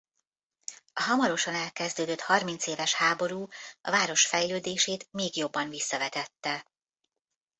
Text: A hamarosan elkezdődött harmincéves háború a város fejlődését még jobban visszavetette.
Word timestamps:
A 0.93 1.01
hamarosan 1.01 1.55
elkezdődött 1.55 2.19
harmincéves 2.21 2.93
háború 2.93 3.47
a 3.81 3.91
város 3.91 4.25
fejlődését 4.25 5.07
még 5.11 5.35
jobban 5.37 5.69
visszavetette. 5.69 6.65